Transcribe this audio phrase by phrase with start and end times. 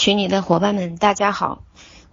[0.00, 1.62] 群里的伙伴们，大家好，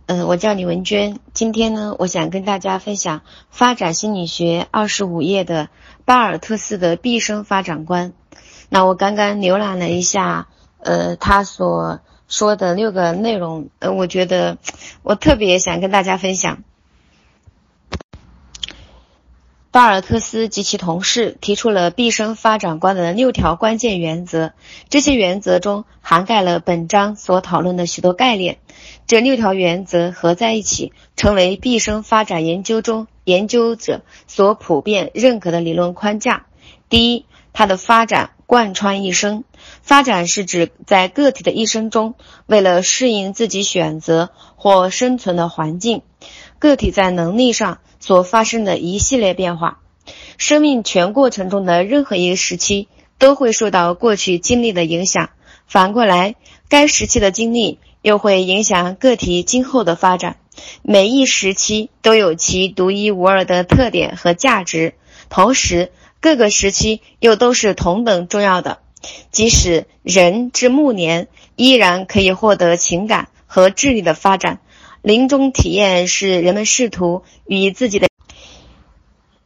[0.08, 1.20] 嗯，我叫李文娟。
[1.34, 5.70] 今天呢，我想跟大家分享发展心理学二十五页的
[6.04, 8.12] 巴尔特斯的毕生发展观。
[8.68, 14.58] 那我刚刚浏览了一下，呃，他所说的六个内容，呃，我觉得
[15.02, 16.64] 我特别想跟大家分享。
[19.78, 24.54] 巴尔特斯及其同事提出了毕生发展观的六条关键原则，
[24.90, 28.58] 这些原则中涵盖了本章所讨论的许多概念。
[29.06, 36.48] 这六条原则合在一起，成为毕生发展研究中研究者所普遍认可的理论框架。
[36.90, 39.44] 第一，它的发展贯穿一生。
[39.84, 42.16] 发展是指在个体的一生中，
[42.48, 46.02] 为了适应自己选择或生存的环境，
[46.58, 47.78] 个体在能力上。
[48.08, 49.82] 所发生的一系列变化，
[50.38, 55.32] 生命全过程中的任何一个时期都会受到过去经历的影响。
[55.68, 56.36] 反过来，
[56.70, 60.38] 该时期的经历又会影响个体今后的发展。
[60.84, 64.94] 每一时期都有其独一无二的特点和价值，
[65.28, 68.80] 同时各个时期又都是同等重要的。
[69.32, 74.62] 即使人至暮年，依然可以获得情感和智力的发展。
[75.02, 78.08] 临终体验是人们试图与自己的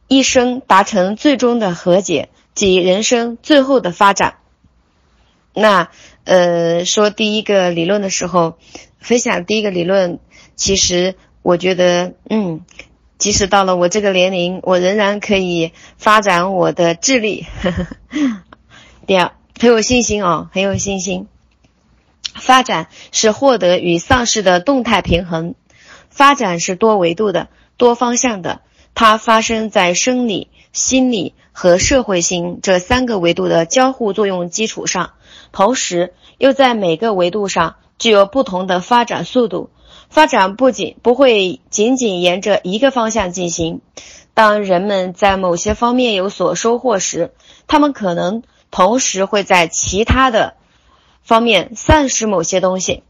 [0.08, 4.36] 一生达成最终的和解，即人生最后的发展。
[5.54, 5.90] 那
[6.24, 8.58] 呃，说第一个理论的时候，
[8.98, 10.18] 分享第一个理论，
[10.56, 12.64] 其实我觉得，嗯，
[13.18, 17.46] 即使到了我这个年龄，我仍然可以发展我的智力。
[19.06, 21.26] 第二，很有信心哦，很有信心。
[22.42, 25.54] 发展是获得与丧失的动态平衡，
[26.10, 28.62] 发展是多维度的、多方向的，
[28.96, 35.12] 它发生在生理、心理和社会性这三个维度的交互作用基础上，
[35.52, 39.70] 同时又在每个维度上具有不同的发展速度。
[40.10, 43.80] 发展不仅不会仅仅沿着一个方向进行。
[44.34, 47.32] 当人们在某些方面有所收获时，
[47.68, 50.54] 他们可能同时会在其他的。
[51.22, 53.02] 方面丧失某些东西，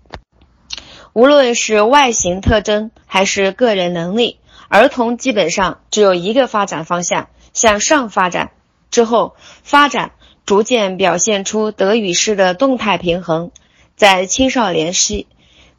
[1.13, 8.53] 无论是外形特征还是个人能力，儿童基本上只有一个发展方向，向上发展。
[8.91, 10.13] 之后发展
[10.45, 13.51] 逐渐表现出得与失的动态平衡。
[13.97, 15.25] 在青少年时，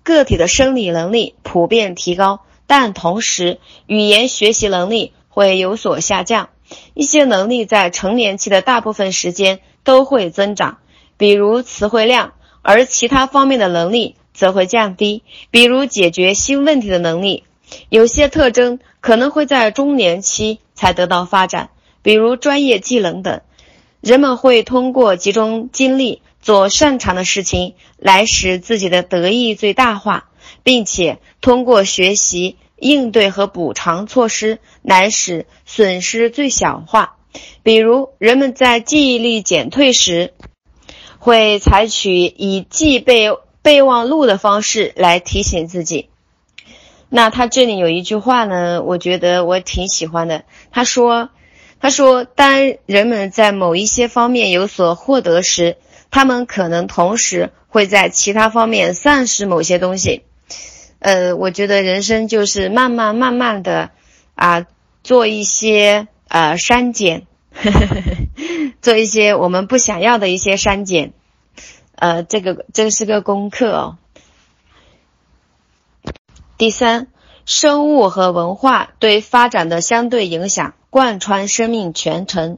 [0.01, 6.49] 个体的生理能力普遍提高，但同时语言学习能力会有所下降。
[6.95, 10.79] 一些能力在成年期的大部分时间都会增长。
[11.23, 17.45] 比如词汇量，而其他方面的能力则会降低，比如解决新问题的能力。
[17.87, 21.69] 有些特征可能会在中年期才得到发展，
[22.01, 23.39] 比如专业技能等。
[24.01, 30.25] 人们会通过集中精力做擅长的事情来使自己的得益最大化，
[30.61, 37.15] 并且通过学习应对和补偿措施来使损失最小化。
[37.63, 40.33] 比如，人们在记忆力减退时。
[41.23, 43.29] 会采取以记备
[43.61, 46.09] 备忘录的方式来提醒自己。
[47.07, 50.43] 那他这里有一句话呢，我觉得我挺喜欢的。
[50.69, 51.29] 他说
[51.79, 55.77] ：“他说，当人们在某一些方面有所获得时，
[56.11, 60.23] 他们可能同时会在其他方面丧失某些东西。”
[60.99, 63.91] 呃，我觉得人生就是慢慢慢慢的
[64.35, 64.65] 啊，
[65.05, 67.27] 做一些呃删减。
[68.81, 71.13] 做一些我们不想要的一些删减，
[71.95, 73.97] 呃，这个这是个功课哦。
[76.57, 77.07] 第三，
[77.45, 82.57] 生物和文化对发展的相对影响贯穿生命全程，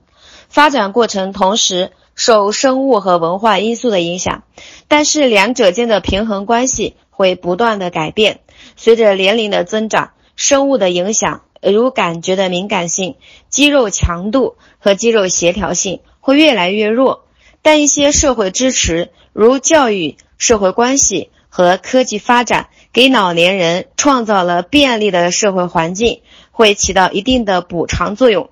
[0.50, 4.44] 发展过程同时受生物和文化因素的影响，
[4.88, 8.40] 但是两者间的平衡关系会不断的改变。
[8.76, 11.42] 随着年龄的增长，生物的影响。
[11.72, 13.16] 如感觉的敏感性、
[13.50, 17.26] 肌肉强度和肌肉协调性会越来越弱，
[17.62, 28.50] 但一些社会支持，如教育、社会关系和科技发展，给老年人创造了便利的社会环境，会起到一定的补偿作用。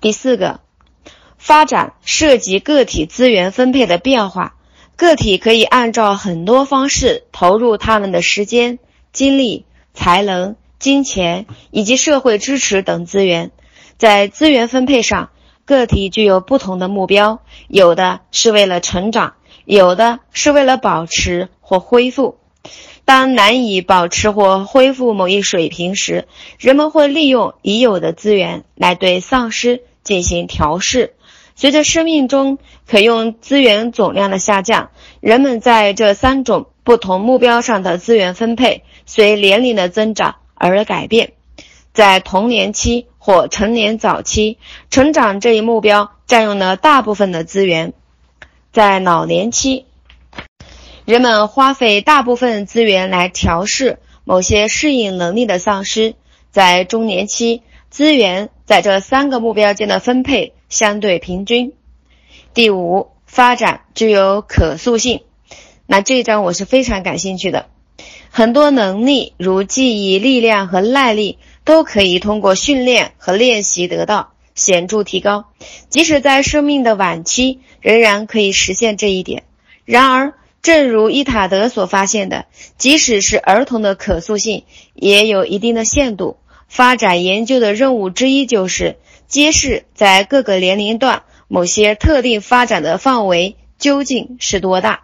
[0.00, 0.60] 第四个，
[1.38, 4.56] 发展涉及个体资源分配的变化，
[4.96, 8.78] 个体可以按照很多方式投入他们的时间、
[9.12, 9.64] 精力、
[9.94, 10.56] 才能。
[10.82, 13.52] 金钱以及社会支持等资源，
[13.98, 15.30] 在资源分配上，
[15.64, 19.34] 个体具有不同的目标，有的是为了成长，
[19.64, 22.36] 有的是为了保持或恢复。
[23.04, 26.26] 当难以保持或恢复某一水平时，
[26.58, 31.14] 人们会利用已有的资源来对丧失进行调试。
[31.54, 32.58] 随着生命中
[32.88, 34.90] 可用资源总量的下降，
[35.20, 40.36] 人们在这三种不同目标上的资源分配随年龄的增长
[40.68, 41.32] 而改变。
[41.92, 44.56] 在童年期或成年早期，
[44.90, 47.90] 成长这一目标占用了大部分的资源；
[48.72, 49.84] 在老年期，
[51.04, 56.14] 人们花费大部分资源来调试某些适应能力的丧失；
[56.50, 61.74] 在中年期，资源在这三个目标间的分配相对平均。
[62.54, 65.22] 第五，发展具有可塑性。
[65.84, 67.66] 那这一章我是非常感兴趣的。
[68.34, 75.44] 很多能力，如记忆力量和耐力，都可以通过训练和练习得到显著提高。
[75.90, 79.42] 即使在生命的晚期，仍然可以实现这一点。
[79.84, 80.32] 然而，
[80.62, 82.46] 正如伊塔德所发现的，
[82.78, 84.64] 即使是儿童的可塑性
[84.94, 86.38] 也有一定的限度。
[86.68, 88.96] 发展研究的任务之一就是
[89.28, 95.02] 揭示在各个年龄段某些特定发展的范围究竟是多大。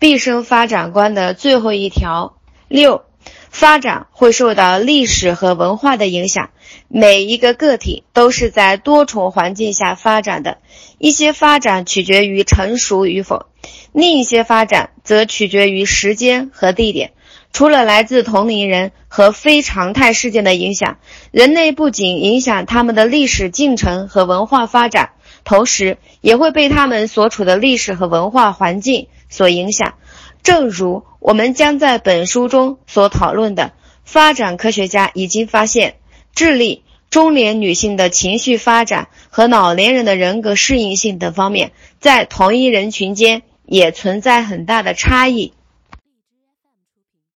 [0.00, 2.38] 毕生发展观的最后一条
[2.68, 3.04] 六，
[3.50, 6.48] 发展会受到历史和文化的影响。
[6.88, 10.56] 每一个个体都是在多重环境下发展的，
[10.96, 13.44] 一些发展取决于成熟与否，
[13.92, 17.12] 另一些发展则取决于时间和地点。
[17.52, 20.96] 除了来自同龄人和非常态事件的影响，
[21.30, 25.10] 人类不仅影响他们的历史进程和文化发展，
[25.44, 29.94] 同时也会被他们所处的历史和文化环境所影响。
[30.42, 33.72] 正如我们将在本书中所讨论的，
[34.04, 35.96] 发展科学家已经发现，
[36.34, 45.52] 智力、中年女性的情绪发展和老年人的人格适应性等方面，在同一人群间也存在很大的差异。